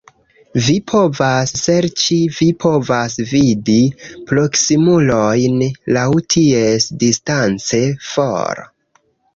[0.67, 2.17] Vi povas serĉi...
[2.39, 3.77] vi povas vidi
[4.33, 5.63] proksimulojn
[5.99, 8.69] laŭ ties distance for